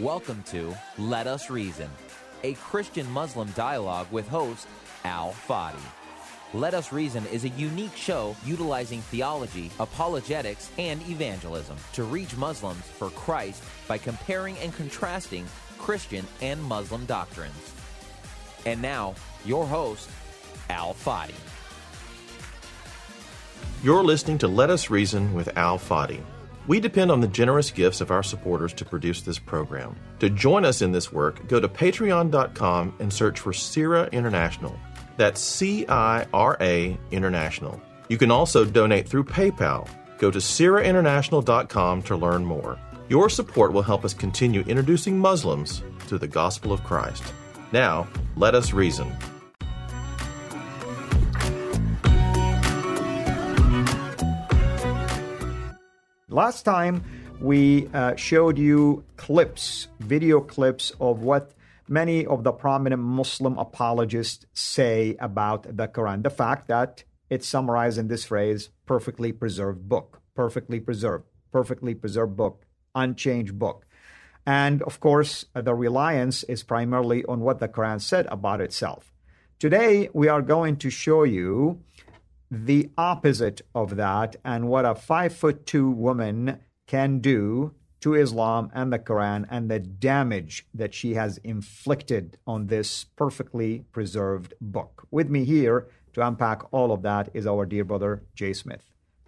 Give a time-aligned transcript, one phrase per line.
[0.00, 1.90] Welcome to Let Us Reason,
[2.44, 4.68] a Christian Muslim dialogue with host
[5.04, 5.74] Al Fadi.
[6.54, 12.84] Let Us Reason is a unique show utilizing theology, apologetics, and evangelism to reach Muslims
[12.84, 15.44] for Christ by comparing and contrasting
[15.78, 17.74] Christian and Muslim doctrines.
[18.66, 20.08] And now, your host,
[20.70, 21.34] Al Fadi.
[23.82, 26.22] You're listening to Let Us Reason with Al Fadi.
[26.68, 29.96] We depend on the generous gifts of our supporters to produce this program.
[30.20, 34.78] To join us in this work, go to patreon.com and search for CIRA International.
[35.16, 37.80] That's C I R A International.
[38.10, 39.88] You can also donate through PayPal.
[40.18, 42.78] Go to CIRAInternational.com to learn more.
[43.08, 47.24] Your support will help us continue introducing Muslims to the gospel of Christ.
[47.72, 49.10] Now, let us reason.
[56.38, 57.02] Last time
[57.40, 61.50] we uh, showed you clips, video clips of what
[61.88, 66.22] many of the prominent Muslim apologists say about the Quran.
[66.22, 72.36] The fact that it's summarized in this phrase perfectly preserved book, perfectly preserved, perfectly preserved
[72.36, 73.84] book, unchanged book.
[74.46, 79.12] And of course, the reliance is primarily on what the Quran said about itself.
[79.58, 81.82] Today, we are going to show you
[82.50, 88.70] the opposite of that and what a five foot two woman can do to Islam
[88.74, 95.06] and the Quran and the damage that she has inflicted on this perfectly preserved book.
[95.10, 98.84] With me here to unpack all of that is our dear brother Jay Smith.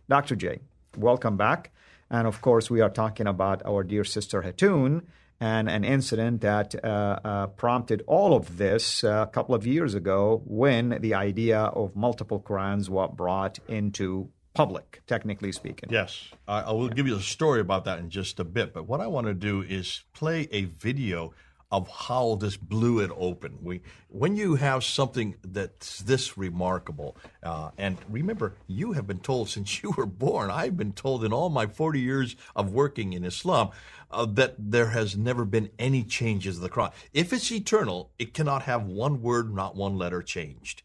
[0.09, 0.37] Dr.
[0.37, 0.61] Jay,
[0.97, 1.73] welcome back.
[2.11, 5.03] And of course, we are talking about our dear sister Hatun
[5.41, 9.95] and an incident that uh, uh, prompted all of this uh, a couple of years
[9.95, 15.89] ago when the idea of multiple Qurans was brought into public, technically speaking.
[15.91, 18.75] Yes, I, I will give you a story about that in just a bit.
[18.75, 21.33] But what I want to do is play a video
[21.71, 23.59] of how this blew it open.
[23.63, 29.49] We, when you have something that's this remarkable, uh, and remember, you have been told
[29.51, 30.51] since you were born.
[30.51, 33.71] I've been told in all my 40 years of working in Islam
[34.11, 36.93] uh, that there has never been any changes of the Quran.
[37.13, 40.83] If it's eternal, it cannot have one word, not one letter changed.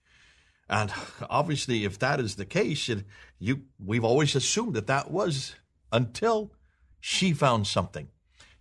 [0.70, 0.92] And
[1.30, 3.06] obviously, if that is the case, it,
[3.40, 5.56] you, we've always assumed that that was
[5.92, 6.52] until
[7.00, 8.08] she found something.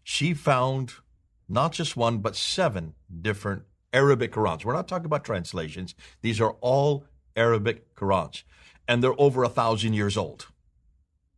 [0.03, 0.95] She found
[1.49, 3.63] not just one, but seven different
[3.93, 4.65] Arabic Qurans.
[4.65, 5.95] We're not talking about translations.
[6.21, 7.05] These are all
[7.37, 8.43] Arabic Qurans.
[8.87, 10.47] And they're over a thousand years old.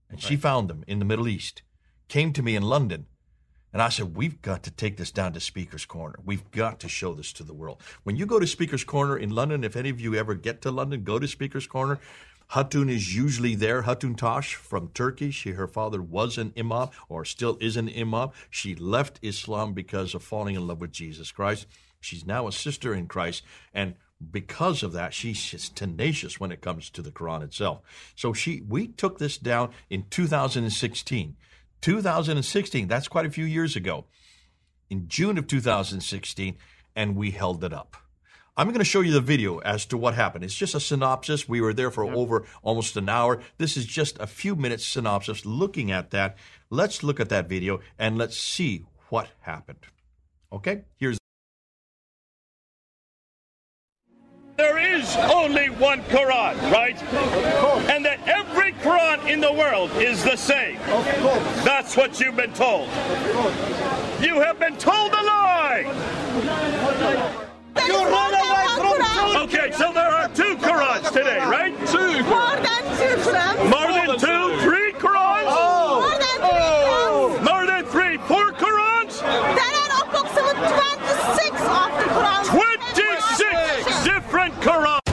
[0.09, 0.27] And right.
[0.27, 1.63] she found them in the Middle East,
[2.09, 3.07] came to me in London.
[3.73, 6.19] And I said, We've got to take this down to Speaker's Corner.
[6.25, 7.83] We've got to show this to the world.
[8.05, 10.71] When you go to Speaker's Corner in London, if any of you ever get to
[10.71, 11.99] London, go to Speaker's Corner.
[12.53, 13.83] Hatun is usually there.
[13.83, 15.31] Hatun Tash from Turkey.
[15.31, 18.31] She, her father was an imam or still is an imam.
[18.51, 21.67] She left Islam because of falling in love with Jesus Christ.
[22.01, 23.43] She's now a sister in Christ.
[23.75, 23.95] And
[24.31, 27.81] because of that, she's tenacious when it comes to the Quran itself.
[28.15, 31.37] So she, we took this down in 2016.
[31.83, 34.07] 2016, that's quite a few years ago.
[34.89, 36.57] In June of 2016,
[36.95, 37.97] and we held it up.
[38.59, 40.43] I'm going to show you the video as to what happened.
[40.43, 41.47] It's just a synopsis.
[41.47, 42.17] We were there for yep.
[42.17, 43.43] over almost an hour.
[43.59, 46.39] This is just a few minutes synopsis looking at that.
[46.71, 49.81] Let's look at that video and let's see what happened.
[50.51, 50.85] Okay?
[50.97, 51.19] Here's
[54.57, 56.97] There is only one Quran, right?
[57.91, 60.79] And that every Quran in the world is the same.
[61.63, 62.89] That's what you've been told.
[64.19, 65.85] You have been told a lie.
[67.87, 68.46] You run
[69.01, 71.75] Okay, so there are two Qurans today, right?
[71.87, 72.23] Two.
[72.25, 73.71] More than two Qurans.
[73.71, 74.61] More than two?
[74.63, 75.47] Three Qurans?
[75.49, 76.01] Oh.
[76.01, 77.41] More than three oh.
[77.45, 78.17] More than three?
[78.27, 79.21] Four Qurans?
[79.21, 82.47] There are approximately 26 of the Qurans.
[82.49, 85.06] 26 different Qurans.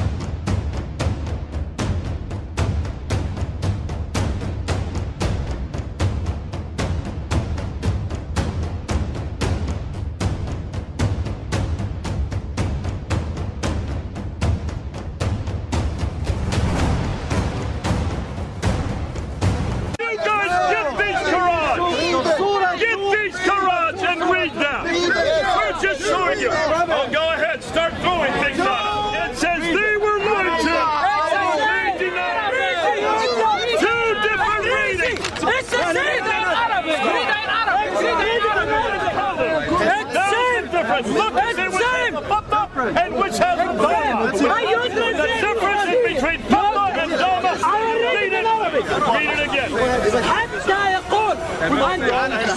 [51.70, 52.48] Nein, nein, nein.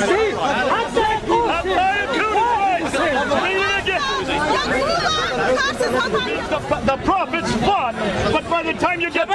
[6.86, 7.94] The prophets fought,
[8.32, 9.28] but by the time you get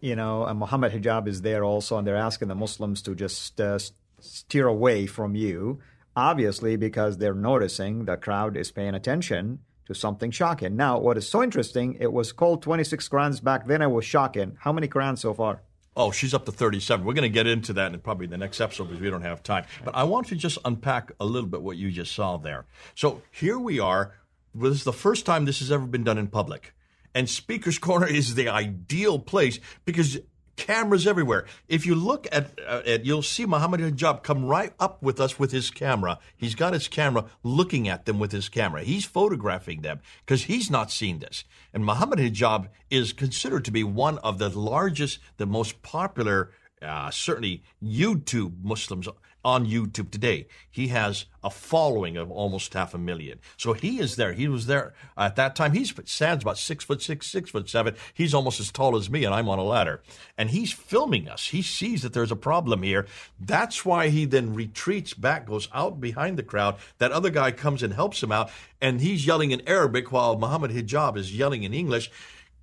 [0.00, 3.60] you know, and Muhammad Hijab is there also, and they're asking the Muslims to just
[3.60, 3.78] uh,
[4.20, 5.80] steer away from you,
[6.16, 10.76] obviously, because they're noticing the crowd is paying attention to something shocking.
[10.76, 14.56] Now, what is so interesting, it was called 26 Qurans back then, it was shocking.
[14.60, 15.62] How many Qurans so far?
[15.96, 17.04] Oh, she's up to 37.
[17.04, 19.42] We're going to get into that in probably the next episode because we don't have
[19.42, 19.64] time.
[19.84, 22.66] But I want to just unpack a little bit what you just saw there.
[22.94, 24.14] So here we are.
[24.54, 26.72] This is the first time this has ever been done in public.
[27.14, 30.18] And Speaker's Corner is the ideal place because
[30.58, 31.46] cameras everywhere.
[31.68, 35.38] If you look at, uh, at you'll see Muhammad Hijab come right up with us
[35.38, 36.18] with his camera.
[36.36, 38.82] He's got his camera looking at them with his camera.
[38.82, 41.44] He's photographing them because he's not seen this.
[41.72, 46.50] And Muhammad Hijab is considered to be one of the largest, the most popular,
[46.82, 49.08] uh, certainly YouTube Muslims
[49.44, 50.46] on YouTube today.
[50.70, 53.38] He has a following of almost half a million.
[53.56, 54.32] So he is there.
[54.32, 55.72] He was there at that time.
[55.72, 57.94] He's stands about six foot six, six foot seven.
[58.14, 60.02] He's almost as tall as me, and I'm on a ladder.
[60.36, 61.48] And he's filming us.
[61.48, 63.06] He sees that there's a problem here.
[63.40, 66.76] That's why he then retreats back, goes out behind the crowd.
[66.98, 68.50] That other guy comes and helps him out,
[68.80, 72.10] and he's yelling in Arabic while Muhammad Hijab is yelling in English.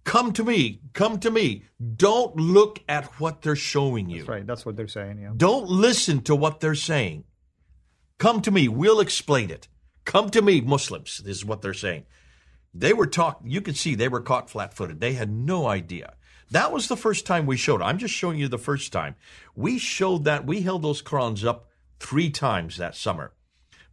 [0.06, 1.66] Come to me, come to me.
[1.98, 4.19] Don't look at what they're showing you.
[4.19, 5.31] That's right, that's what they're saying, yeah.
[5.36, 7.25] Don't listen to what they're saying.
[8.18, 8.68] Come to me.
[8.68, 9.68] We'll explain it.
[10.06, 11.18] Come to me, Muslims.
[11.18, 12.06] This is what they're saying.
[12.74, 15.00] They were taught, you could see they were caught flat footed.
[15.02, 16.13] They had no idea.
[16.51, 17.81] That was the first time we showed.
[17.81, 19.16] I'm just showing you the first time.
[19.56, 21.68] We showed that, we held those Qurans up
[22.00, 23.34] three times that summer.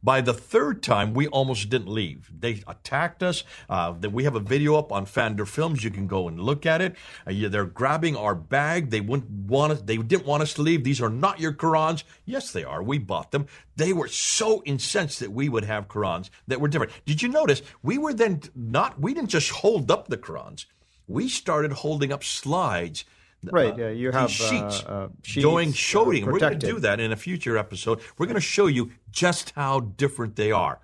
[0.04, 2.28] By the third time, we almost didn't leave.
[2.36, 3.44] They attacked us.
[3.68, 5.84] Uh, we have a video up on Pfander Films.
[5.84, 6.96] You can go and look at it.
[7.24, 8.90] Uh, yeah, they're grabbing our bag.
[8.90, 9.82] They wouldn't want us.
[9.82, 10.82] They didn't want us to leave.
[10.82, 12.02] These are not your Qurans.
[12.24, 12.82] Yes, they are.
[12.82, 13.46] We bought them.
[13.76, 16.92] They were so incensed that we would have Qurans that were different.
[17.06, 17.62] Did you notice?
[17.82, 19.00] We were then not.
[19.00, 20.66] We didn't just hold up the Qurans.
[21.06, 23.04] We started holding up slides.
[23.50, 26.26] Right, yeah, you have, sheets, uh, uh, sheets that are showing.
[26.26, 28.00] We're going to do that in a future episode.
[28.16, 30.78] We're going to show you just how different they are,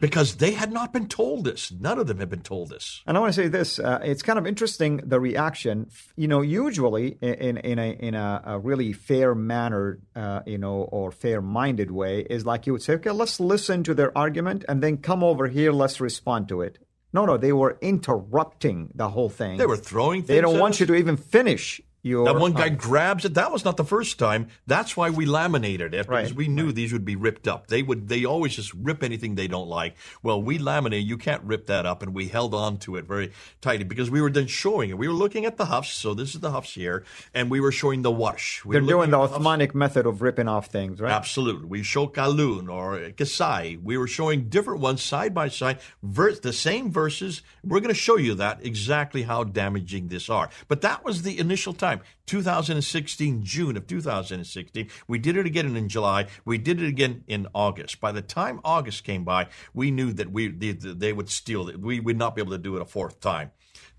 [0.00, 1.70] because they had not been told this.
[1.70, 3.02] None of them had been told this.
[3.06, 5.90] And I want to say this: uh, it's kind of interesting the reaction.
[6.16, 10.82] You know, usually in in a in a, a really fair manner, uh, you know,
[10.90, 14.64] or fair minded way, is like you would say, okay, let's listen to their argument
[14.68, 16.78] and then come over here, let's respond to it.
[17.12, 19.58] No, no, they were interrupting the whole thing.
[19.58, 20.22] They were throwing.
[20.22, 20.80] They don't want us.
[20.80, 22.24] you to even finish your.
[22.24, 23.34] That one guy um, grabs it.
[23.34, 24.48] That was not the first time.
[24.66, 27.68] That's why we laminated it because Right, we knew these would be ripped up.
[27.68, 28.08] They would.
[28.08, 29.96] They always just rip anything they don't like.
[30.22, 31.06] Well, we laminate.
[31.06, 34.20] You can't rip that up, and we held on to it very tightly because we
[34.20, 34.98] were then showing it.
[34.98, 35.92] We were looking at the Hafs.
[35.92, 37.04] So this is the Hafs here,
[37.34, 38.64] and we were showing the Warsh.
[38.64, 39.72] We They're doing the Hafs.
[39.74, 41.12] Method of ripping off things, right?
[41.12, 41.66] Absolutely.
[41.66, 43.78] We show Qalun or Kasai.
[43.82, 47.42] We were showing different ones side by side, verse, the same verses.
[47.64, 50.50] We're going to show you that exactly how damaging this are.
[50.68, 51.91] But that was the initial time,
[52.26, 54.88] 2016, June of 2016.
[55.06, 56.26] We did it again in July.
[56.44, 58.00] We did it again in August.
[58.00, 61.80] By the time August came by, we knew that we they, they would steal it.
[61.80, 63.50] We would not be able to do it a fourth time.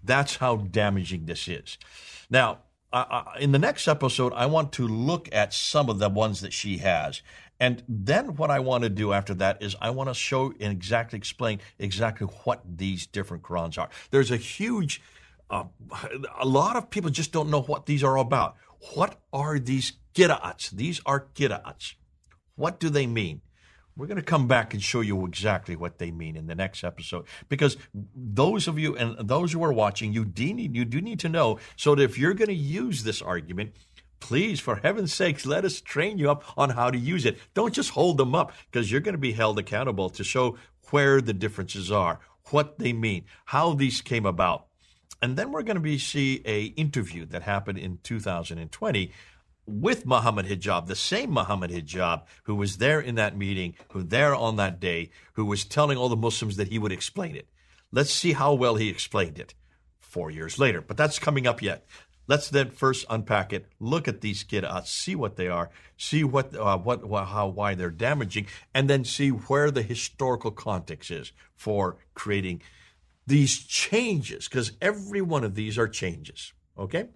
[0.04, 1.78] That's how damaging this is.
[2.30, 2.60] Now,
[3.40, 6.78] in the next episode, I want to look at some of the ones that she
[6.78, 7.22] has.
[7.60, 10.72] And then what I want to do after that is I want to show and
[10.72, 13.90] exactly explain exactly what these different Qurans are.
[14.12, 15.02] There's a huge,
[15.54, 15.66] uh,
[16.40, 18.56] a lot of people just don't know what these are about.
[18.96, 20.72] What are these qira'ats?
[20.72, 21.94] These are qira'ats.
[22.56, 23.42] What do they mean?
[23.96, 26.84] We're going to come back and show you exactly what they mean in the next
[26.84, 27.78] episode because
[28.16, 31.30] those of you and those who are watching, you do need, you do need to
[31.30, 33.74] know so that if you're going to use this argument,
[34.20, 37.38] please, for heaven's sakes, let us train you up on how to use it.
[37.54, 40.58] Don't just hold them up because you're going to be held accountable to show
[40.90, 42.20] where the differences are,
[42.50, 44.66] what they mean, how these came about.
[45.22, 49.12] And then we're going to be see a interview that happened in 2020
[49.66, 54.36] with Muhammad Hijab, the same Muhammad Hijab who was there in that meeting, who there
[54.36, 57.48] on that day, who was telling all the Muslims that he would explain it.
[57.92, 59.54] Let's see how well he explained it
[60.00, 60.82] four years later.
[60.82, 61.86] But that's coming up yet.
[62.26, 63.68] Let's then first unpack it.
[63.80, 67.90] Look at these qira'ats, see what they are, see what, uh, what, how, why they're
[67.90, 72.62] damaging, and then see where the historical context is for creating
[73.26, 74.48] these changes.
[74.48, 76.54] Because every one of these are changes.
[76.78, 77.08] Okay.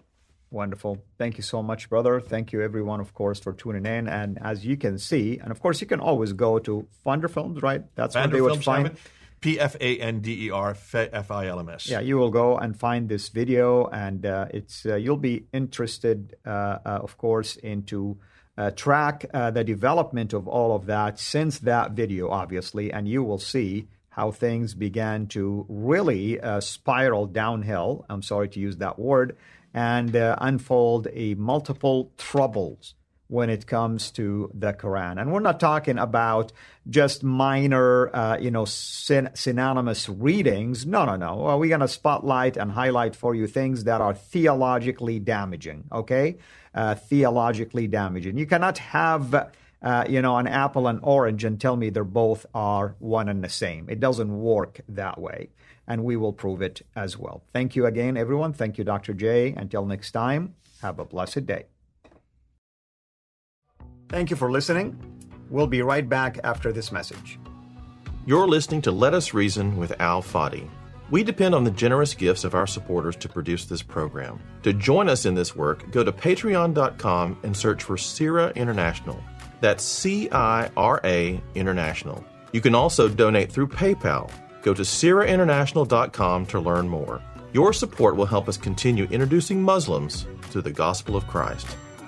[0.50, 1.04] Wonderful.
[1.18, 2.20] Thank you so much, brother.
[2.20, 4.08] Thank you, everyone, of course, for tuning in.
[4.08, 7.62] And as you can see, and of course, you can always go to Pfander Films,
[7.62, 7.82] right?
[7.94, 8.96] That's where they would find.
[9.40, 11.88] P F A N D E R F I L M S.
[11.88, 16.34] Yeah, you will go and find this video, and uh, it's uh, you'll be interested,
[16.44, 18.18] uh, uh of course, into
[18.56, 23.22] uh, track uh, the development of all of that since that video, obviously, and you
[23.22, 28.04] will see how things began to really spiral downhill.
[28.08, 29.36] I'm sorry to use that word
[29.74, 32.94] and uh, unfold a multiple troubles
[33.28, 35.20] when it comes to the Quran.
[35.20, 36.50] And we're not talking about
[36.88, 40.86] just minor, uh, you know, syn- synonymous readings.
[40.86, 41.36] No, no, no.
[41.36, 46.38] Well, we're going to spotlight and highlight for you things that are theologically damaging, okay?
[46.74, 48.38] Uh, theologically damaging.
[48.38, 52.46] You cannot have, uh, you know, an apple and orange and tell me they're both
[52.54, 53.88] are one and the same.
[53.88, 55.50] It doesn't work that way
[55.88, 57.42] and we will prove it as well.
[57.52, 58.52] Thank you again, everyone.
[58.52, 59.14] Thank you, Dr.
[59.14, 59.54] Jay.
[59.56, 61.64] Until next time, have a blessed day.
[64.08, 64.98] Thank you for listening.
[65.50, 67.38] We'll be right back after this message.
[68.26, 70.68] You're listening to Let Us Reason with Al Fadi.
[71.10, 74.40] We depend on the generous gifts of our supporters to produce this program.
[74.64, 79.18] To join us in this work, go to patreon.com and search for CIRA International.
[79.60, 82.24] That's C I R A International.
[82.52, 84.30] You can also donate through PayPal
[84.62, 87.22] Go to CIRAInternational.com to learn more.
[87.52, 91.66] Your support will help us continue introducing Muslims to the gospel of Christ.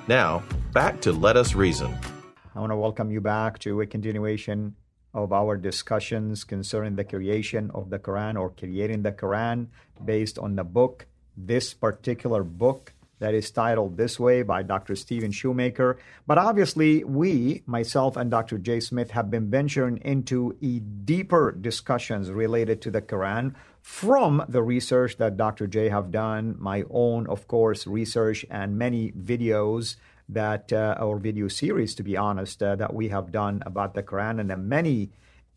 [0.08, 0.42] Now,
[0.72, 1.96] back to Let Us Reason.
[2.54, 4.74] I want to welcome you back to a continuation
[5.14, 9.68] of our discussions concerning the creation of the Quran or creating the Quran
[10.04, 11.06] based on the book.
[11.36, 14.96] This particular book that is titled this way by Dr.
[14.96, 15.98] Stephen Shoemaker.
[16.26, 18.58] But obviously, we, myself and Dr.
[18.58, 20.56] Jay Smith, have been venturing into
[21.04, 25.66] deeper discussions related to the Quran from the research that Dr.
[25.66, 29.96] Jay have done, my own, of course, research, and many videos
[30.28, 34.02] that, uh, or video series, to be honest, uh, that we have done about the
[34.02, 35.10] Quran, and the many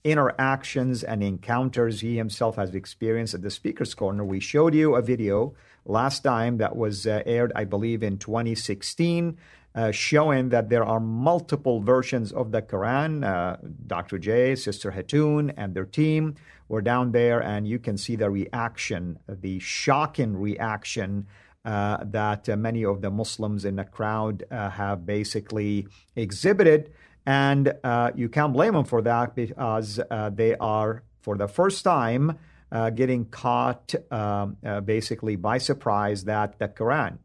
[0.04, 4.24] interactions and encounters he himself has experienced at the Speaker's Corner.
[4.24, 5.54] We showed you a video
[5.86, 9.38] last time that was uh, aired, I believe, in 2016.
[9.76, 13.26] Uh, showing that there are multiple versions of the Quran.
[13.26, 13.58] Uh,
[13.88, 14.20] Dr.
[14.20, 16.36] Jay, Sister Hatun, and their team
[16.68, 21.26] were down there, and you can see the reaction, the shocking reaction
[21.66, 26.92] uh, that uh, many of the Muslims in the crowd uh, have basically exhibited.
[27.26, 30.00] And uh, you can't blame them for that because
[30.32, 32.38] they are, for the first time,
[32.74, 37.20] uh, getting caught um, uh, basically by surprise that the Quran,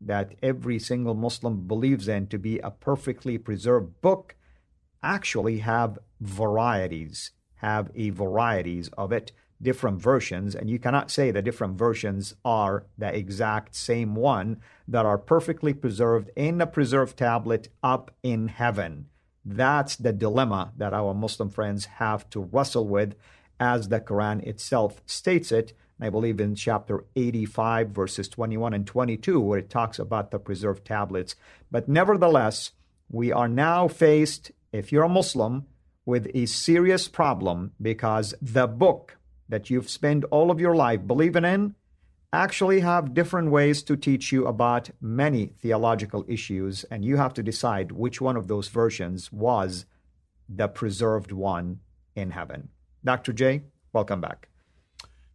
[0.00, 4.34] that every single Muslim believes in to be a perfectly preserved book,
[5.02, 11.42] actually have varieties, have a varieties of it, different versions, and you cannot say the
[11.42, 14.58] different versions are the exact same one
[14.88, 19.06] that are perfectly preserved in a preserved tablet up in heaven.
[19.44, 23.14] That's the dilemma that our Muslim friends have to wrestle with
[23.60, 25.74] as the Quran itself states it.
[26.00, 30.84] I believe in chapter 85, verses 21 and 22, where it talks about the preserved
[30.84, 31.36] tablets.
[31.70, 32.72] But nevertheless,
[33.10, 35.66] we are now faced, if you're a Muslim,
[36.04, 39.16] with a serious problem because the book
[39.48, 41.74] that you've spent all of your life believing in
[42.42, 47.42] actually have different ways to teach you about many theological issues, and you have to
[47.42, 49.86] decide which one of those versions was
[50.48, 51.80] the preserved one
[52.14, 52.68] in heaven.
[53.04, 53.32] Dr.
[53.32, 53.62] Jay,
[53.92, 54.48] welcome back.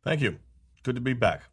[0.04, 0.40] Thank you.
[0.84, 1.44] Good to be back.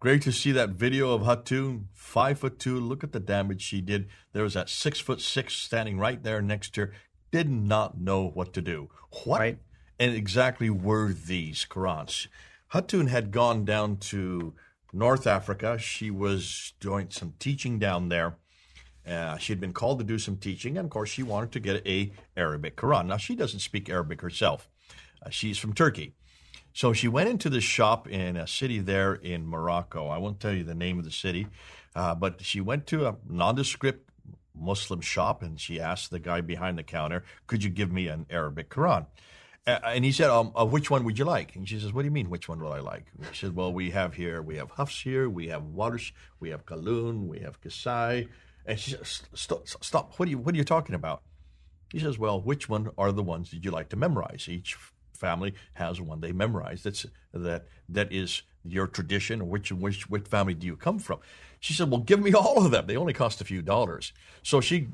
[0.00, 2.78] Great to see that video of Hatun, five foot two.
[2.78, 4.08] Look at the damage she did.
[4.32, 6.92] There was that six foot six standing right there next to her.
[7.30, 8.90] Did not know what to do.
[9.24, 9.58] What right.
[9.98, 12.28] and exactly were these Qurans?
[12.74, 14.54] Hatun had gone down to
[14.94, 15.76] North Africa.
[15.78, 18.36] She was doing some teaching down there.
[19.06, 21.60] Uh, she had been called to do some teaching, and of course, she wanted to
[21.60, 23.06] get a Arabic Quran.
[23.06, 24.70] Now, she doesn't speak Arabic herself.
[25.22, 26.14] Uh, she's from Turkey.
[26.72, 30.08] So she went into this shop in a city there in Morocco.
[30.08, 31.46] I won't tell you the name of the city,
[31.94, 34.10] uh, but she went to a nondescript
[34.58, 38.26] Muslim shop and she asked the guy behind the counter, Could you give me an
[38.30, 39.06] Arabic Quran?
[39.66, 41.56] And he said, um, uh, Which one would you like?
[41.56, 43.06] And she says, What do you mean, which one will I like?
[43.16, 46.50] And he said, Well, we have here, we have Hafs here, we have Warsh, we
[46.50, 48.28] have Qalun, we have Kasai.
[48.66, 50.18] And she says, Stop, stop.
[50.18, 51.22] What, are you, what are you talking about?
[51.90, 54.48] He says, Well, which one are the ones that you like to memorize?
[54.50, 54.76] Each
[55.16, 60.54] family has one they memorize that's that that is your tradition which which which family
[60.54, 61.18] do you come from
[61.60, 64.60] she said well give me all of them they only cost a few dollars so
[64.60, 64.88] she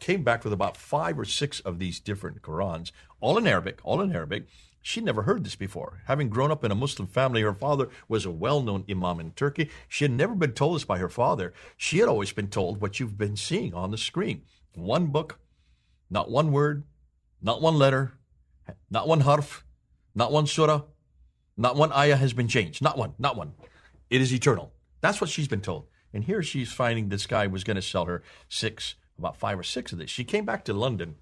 [0.00, 4.00] came back with about five or six of these different qurans all in arabic all
[4.00, 4.46] in arabic
[4.86, 6.02] She'd never heard this before.
[6.04, 9.32] Having grown up in a Muslim family, her father was a well known imam in
[9.32, 9.68] Turkey.
[9.88, 11.52] She had never been told this by her father.
[11.76, 14.42] She had always been told what you've been seeing on the screen
[14.76, 15.40] one book,
[16.08, 16.84] not one word,
[17.42, 18.12] not one letter,
[18.88, 19.64] not one harf,
[20.14, 20.82] not one surah,
[21.56, 22.80] not one ayah has been changed.
[22.80, 23.54] Not one, not one.
[24.08, 24.72] It is eternal.
[25.00, 25.88] That's what she's been told.
[26.12, 29.62] And here she's finding this guy was going to sell her six, about five or
[29.62, 30.10] six of this.
[30.10, 31.16] She came back to London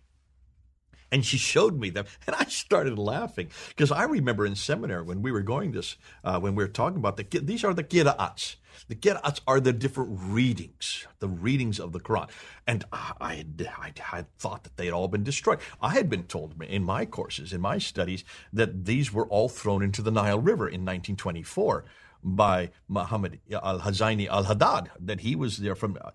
[1.15, 5.23] and she showed me them, and I started laughing because I remember in seminary when
[5.23, 8.57] we were going this, uh, when we were talking about the these are the qira'ats.
[8.89, 12.29] The qira'ats are the different readings, the readings of the Quran,
[12.67, 15.61] and I had, I had thought that they had all been destroyed.
[15.81, 19.85] I had been told in my courses, in my studies, that these were all thrown
[19.85, 21.85] into the Nile River in 1924
[22.25, 26.11] by Muhammad al Hazaini al Haddad, that he was there from uh,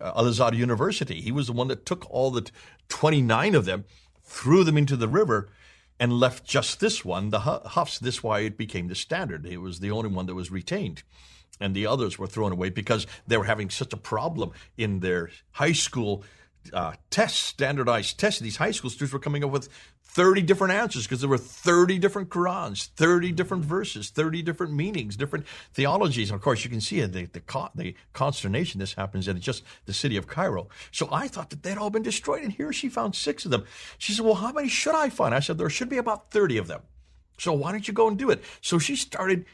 [0.00, 1.20] Al Azhar University.
[1.20, 2.50] He was the one that took all the
[2.88, 3.84] 29 of them
[4.24, 5.48] threw them into the river
[6.00, 7.98] and left just this one, the Hafs.
[7.98, 9.46] This why it became the standard.
[9.46, 11.02] It was the only one that was retained.
[11.60, 15.30] And the others were thrown away because they were having such a problem in their
[15.52, 16.24] high school
[16.72, 18.40] uh, tests, standardized tests.
[18.40, 19.68] These high school students were coming up with
[20.14, 25.16] 30 different answers because there were 30 different Qurans, 30 different verses, 30 different meanings,
[25.16, 26.30] different theologies.
[26.30, 27.42] And of course, you can see the, the,
[27.74, 30.68] the consternation this happens in just the city of Cairo.
[30.92, 32.44] So I thought that they'd all been destroyed.
[32.44, 33.64] And here she found six of them.
[33.98, 35.34] She said, Well, how many should I find?
[35.34, 36.82] I said, There should be about 30 of them.
[37.36, 38.42] So why don't you go and do it?
[38.60, 39.44] So she started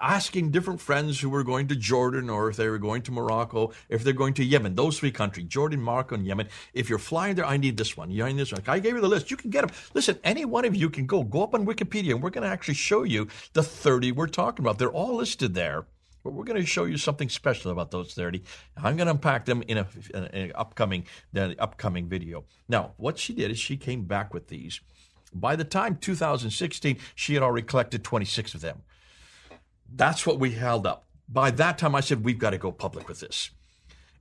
[0.00, 3.72] asking different friends who were going to Jordan or if they were going to Morocco,
[3.88, 6.48] if they're going to Yemen, those three countries, Jordan, Morocco, and Yemen.
[6.72, 8.10] If you're flying there, I need this one.
[8.10, 8.62] You need this one.
[8.66, 9.30] I gave you the list.
[9.30, 9.76] You can get them.
[9.94, 11.22] Listen, any one of you can go.
[11.22, 14.64] Go up on Wikipedia and we're going to actually show you the 30 we're talking
[14.64, 14.78] about.
[14.78, 15.86] They're all listed there.
[16.26, 18.42] But we're going to show you something special about those 30.
[18.76, 21.06] I'm going to unpack them in an upcoming
[21.36, 22.44] upcoming video.
[22.68, 24.80] Now, what she did is she came back with these.
[25.32, 28.82] By the time 2016, she had already collected 26 of them.
[29.94, 31.04] That's what we held up.
[31.28, 33.50] By that time, I said, we've got to go public with this.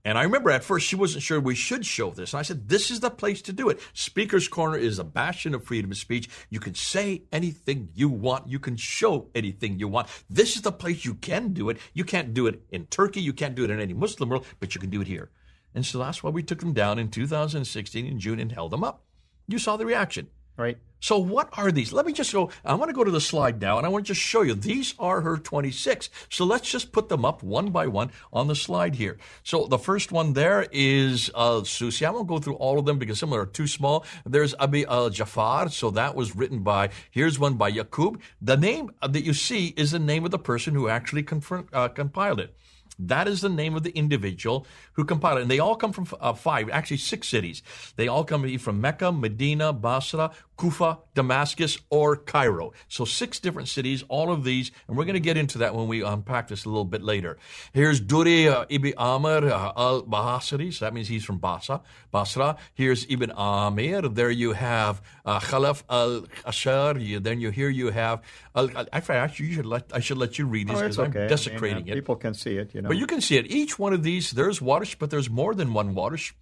[0.06, 2.34] And I remember at first she wasn't sure we should show this.
[2.34, 3.80] And I said, this is the place to do it.
[3.94, 6.30] Speaker's Corner is a bastion of freedom of speech.
[6.52, 8.48] You can say anything you want.
[8.48, 10.08] You can show anything you want.
[10.30, 11.80] This is the place you can do it.
[11.94, 13.20] You can't do it in Turkey.
[13.20, 15.32] You can't do it in any Muslim world, but you can do it here.
[15.74, 18.84] And so that's why we took them down in 2016 in June and held them
[18.84, 19.04] up.
[19.48, 20.28] You saw the reaction.
[20.56, 20.78] Right.
[21.06, 21.94] So what are these?
[21.94, 22.50] Let me just go.
[22.66, 24.56] I want to go to the slide now, and I want to just show you.
[24.56, 26.10] These are her 26.
[26.30, 29.20] So let's just put them up one by one on the slide here.
[29.44, 32.08] So the first one there is uh, Susi.
[32.08, 34.04] I won't go through all of them because some of them are too small.
[34.26, 35.70] There's Abi al Jafar.
[35.70, 36.90] So that was written by.
[37.12, 38.20] Here's one by Yaqub.
[38.42, 41.24] The name that you see is the name of the person who actually
[41.72, 42.56] uh, compiled it.
[42.98, 45.42] That is the name of the individual who compiled it.
[45.42, 47.62] And they all come from uh, five, actually six cities.
[47.96, 52.74] They all come from Mecca, Medina, Basra, Kufa, Damascus, or Cairo.
[52.88, 55.88] So six different cities, all of these, and we're going to get into that when
[55.88, 57.38] we unpack this a little bit later.
[57.74, 61.82] Here's Duri uh, ibn Amr uh, al-Bahasri, so that means he's from Basra.
[62.12, 62.58] Basra.
[62.74, 64.02] Here's Ibn Amir.
[64.04, 66.94] There you have uh, Khalaf al-Ashar.
[66.96, 68.22] Then you here you have.
[68.56, 71.24] Al- I actually, you should let, I should let you read this because oh, okay.
[71.24, 71.96] I'm desecrating I mean, it.
[71.96, 72.90] People can see it, you know.
[72.90, 73.48] But you can see it.
[73.52, 76.34] Each one of these, there's Warsh, but there's more than one Warsh.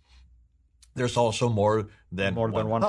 [0.96, 2.84] There's also more than more one than one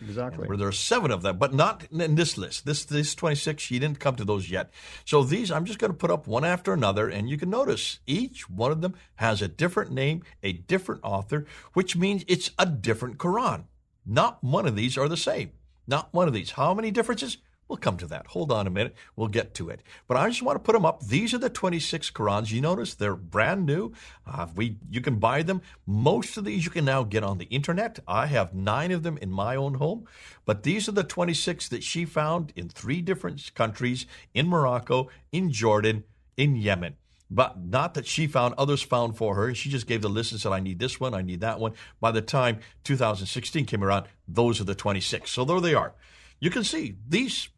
[0.00, 0.48] exactly.
[0.48, 2.64] Where there are seven of them, but not in this list.
[2.64, 4.70] This this 26, she didn't come to those yet.
[5.04, 8.00] So these, I'm just going to put up one after another, and you can notice
[8.06, 12.66] each one of them has a different name, a different author, which means it's a
[12.66, 13.64] different Quran.
[14.06, 15.52] Not one of these are the same.
[15.86, 16.52] Not one of these.
[16.52, 17.36] How many differences?
[17.70, 18.26] We'll come to that.
[18.26, 18.96] Hold on a minute.
[19.14, 19.84] We'll get to it.
[20.08, 21.06] But I just want to put them up.
[21.06, 22.50] These are the 26 Qurans.
[22.50, 23.92] You notice they're brand new.
[24.26, 25.62] Uh, we You can buy them.
[25.86, 28.00] Most of these you can now get on the internet.
[28.08, 30.08] I have nine of them in my own home.
[30.44, 34.04] But these are the 26 that she found in three different countries
[34.34, 36.02] in Morocco, in Jordan,
[36.36, 36.96] in Yemen
[37.32, 39.54] but not that she found, others found for her.
[39.54, 41.74] She just gave the list and said, I need this one, I need that one.
[42.00, 45.30] By the time 2016 came around, those are the 26.
[45.30, 45.94] So there they are.
[46.40, 47.48] You can see these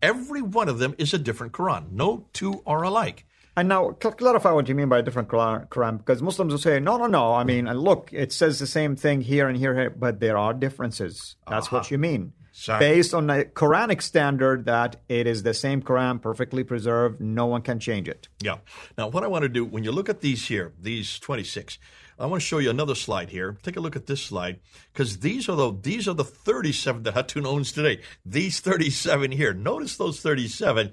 [0.00, 1.92] every one of them is a different Quran.
[1.92, 3.26] No two are alike.
[3.54, 6.96] And now, clarify what you mean by a different Quran, because Muslims will say, no,
[6.96, 7.34] no, no.
[7.34, 11.36] I mean, look, it says the same thing here and here, but there are differences.
[11.46, 11.76] That's uh-huh.
[11.76, 12.32] what you mean.
[12.52, 12.78] Sorry.
[12.78, 17.62] Based on a Quranic standard that it is the same Quran, perfectly preserved, no one
[17.62, 18.28] can change it.
[18.40, 18.58] Yeah.
[18.96, 21.78] Now, what I want to do, when you look at these here, these 26,
[22.22, 23.56] I want to show you another slide here.
[23.64, 24.60] Take a look at this slide
[24.92, 28.00] because these are the these are the 37 that Hatun owns today.
[28.24, 29.52] These 37 here.
[29.52, 30.92] Notice those 37.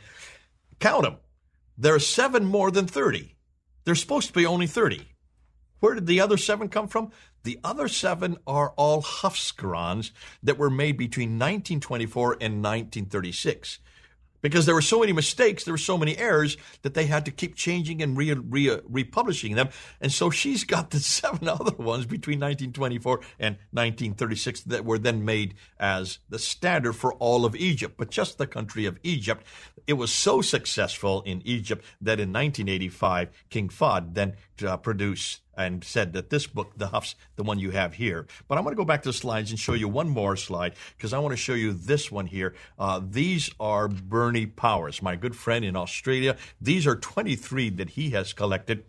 [0.79, 1.17] Count them.
[1.77, 3.35] There are seven more than 30.
[3.85, 5.07] There's supposed to be only 30.
[5.81, 7.11] Where did the other seven come from?
[7.43, 9.53] The other seven are all Hafs
[10.41, 13.77] that were made between 1924 and 1936
[14.41, 17.31] because there were so many mistakes, there were so many errors that they had to
[17.31, 19.69] keep changing and re, re, republishing them.
[20.01, 25.25] And so she's got the seven other ones between 1924 and 1936 that were then
[25.25, 29.45] made as the standard for all of Egypt, but just the country of Egypt.
[29.87, 35.83] It was so successful in Egypt that in 1985, King Fahd then uh, produced and
[35.83, 38.25] said that this book, the Hafs, the one you have here.
[38.47, 40.73] But I'm going to go back to the slides and show you one more slide
[40.95, 42.55] because I want to show you this one here.
[42.79, 46.37] Uh, these are Bernie Powers, my good friend in Australia.
[46.61, 48.85] These are 23 that he has collected.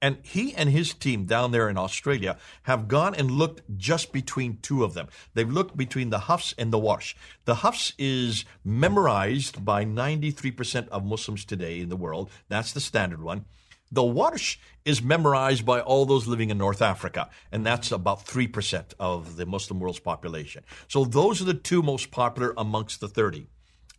[0.00, 4.58] And he and his team down there in Australia have gone and looked just between
[4.62, 5.08] two of them.
[5.34, 7.14] They've looked between the Hafs and the Warsh.
[7.44, 12.30] The Hafs is memorized by 93% of Muslims today in the world.
[12.48, 13.44] That's the standard one.
[13.94, 18.92] The Warsh is memorized by all those living in North Africa, and that's about 3%
[18.98, 20.64] of the Muslim world's population.
[20.88, 23.46] So those are the two most popular amongst the 30.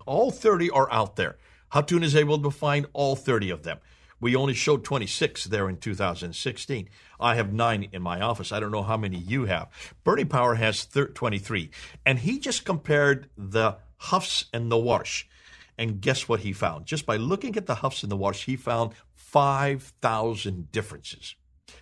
[0.05, 1.38] All 30 are out there.
[1.71, 3.77] Hatun is able to find all 30 of them.
[4.19, 6.89] We only showed 26 there in 2016.
[7.17, 8.51] I have nine in my office.
[8.51, 9.69] I don't know how many you have.
[10.03, 11.71] Bernie Power has 23.
[12.05, 15.23] And he just compared the Hafs and the Warsh.
[15.77, 16.86] And guess what he found?
[16.86, 18.93] Just by looking at the Hafs and the Warsh, he found
[19.36, 21.36] 5,000 differences.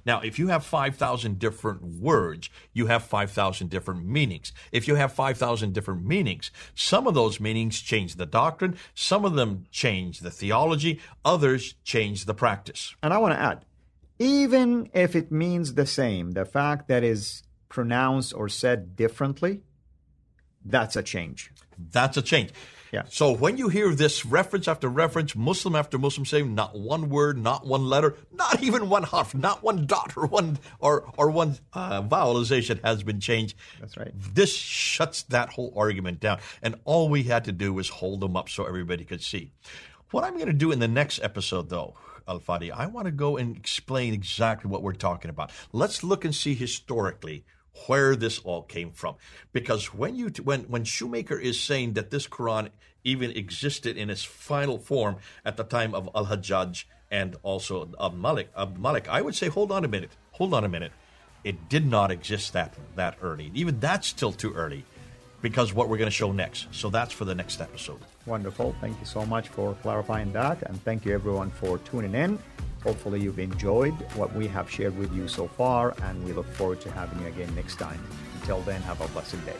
[0.07, 4.53] Now, if you have 5,000 different words, you have 5,000 different meanings.
[4.71, 9.35] If you have 5,000 different meanings, some of those meanings change the doctrine, some of
[9.35, 12.95] them change the theology, others change the practice.
[13.03, 13.65] And I want to add,
[14.17, 19.61] even if it means the same, the fact that is pronounced or said differently,
[20.65, 21.51] that's a change.
[21.77, 22.49] That's a change.
[22.93, 23.05] Yeah.
[23.09, 27.39] So when you hear this reference after reference, Muslim after Muslim saying not one word,
[27.39, 31.57] not one letter, not even one harf, not one dot or one or or one
[31.73, 33.55] uh, vowelization has been changed.
[33.79, 34.11] That's right.
[34.13, 38.37] This shuts that whole argument down, and all we had to do was hold them
[38.37, 39.49] up so everybody could see.
[40.11, 41.95] What I'm going to do in the next episode, though,
[42.27, 45.49] Al Fadi, I want to go and explain exactly what we're talking about.
[45.71, 47.43] Let's look and see historically
[47.87, 49.15] where this all came from.
[49.51, 52.69] Because when you when when Shoemaker is saying that this Quran
[53.03, 58.15] even existed in its final form at the time of Al Hajjaj and also of
[58.15, 60.91] Malik, of Malik, I would say, hold on a minute, hold on a minute.
[61.43, 63.51] It did not exist that that early.
[63.53, 64.85] Even that's still too early
[65.41, 66.67] because what we're going to show next.
[66.71, 67.99] So that's for the next episode.
[68.25, 68.73] Wonderful.
[68.79, 70.63] Thank you so much for clarifying that.
[70.63, 72.39] And thank you, everyone, for tuning in.
[72.83, 76.81] Hopefully, you've enjoyed what we have shared with you so far, and we look forward
[76.81, 77.99] to having you again next time.
[78.41, 79.55] Until then, have a blessed day.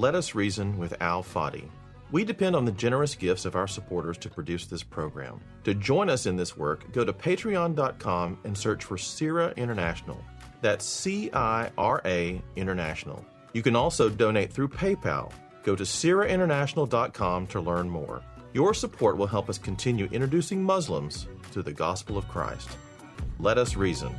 [0.00, 1.68] Let Us Reason with Al Fadi.
[2.10, 5.42] We depend on the generous gifts of our supporters to produce this program.
[5.64, 10.18] To join us in this work, go to patreon.com and search for CIRA International.
[10.62, 13.22] That's C I R A International.
[13.52, 15.32] You can also donate through PayPal.
[15.64, 18.22] Go to CIRAInternational.com to learn more.
[18.54, 22.70] Your support will help us continue introducing Muslims to the gospel of Christ.
[23.38, 24.18] Let us reason.